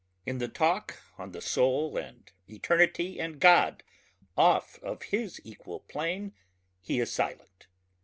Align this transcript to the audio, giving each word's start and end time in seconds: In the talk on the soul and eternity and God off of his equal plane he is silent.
In 0.25 0.39
the 0.39 0.47
talk 0.47 0.99
on 1.19 1.31
the 1.31 1.41
soul 1.41 1.95
and 1.95 2.31
eternity 2.47 3.19
and 3.19 3.39
God 3.39 3.83
off 4.35 4.79
of 4.81 5.03
his 5.03 5.39
equal 5.43 5.81
plane 5.81 6.33
he 6.81 6.99
is 6.99 7.11
silent. 7.11 7.67